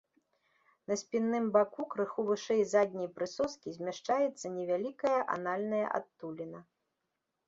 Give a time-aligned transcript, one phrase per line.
[0.91, 6.59] На спінным баку крыху вышэй задняй прысоскі змяшчаецца невялікая анальная адтуліна.